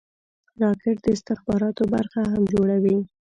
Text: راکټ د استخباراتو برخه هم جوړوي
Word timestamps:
راکټ 0.61 0.95
د 1.03 1.07
استخباراتو 1.15 1.83
برخه 1.93 2.19
هم 2.33 2.43
جوړوي 2.53 2.97